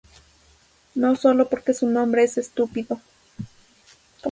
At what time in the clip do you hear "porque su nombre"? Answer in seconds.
1.47-2.23